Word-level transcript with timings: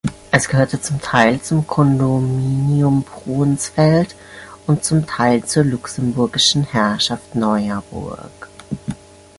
Es 0.31 0.47
gehörte 0.49 0.81
zum 0.81 0.99
Teil 0.99 1.41
zum 1.43 1.67
Kondominium 1.67 3.03
Pronsfeld 3.03 4.15
und 4.65 4.83
zum 4.83 5.05
Teil 5.05 5.43
zur 5.45 5.63
luxemburgischen 5.63 6.63
Herrschaft 6.63 7.35
Neuerburg. 7.35 8.49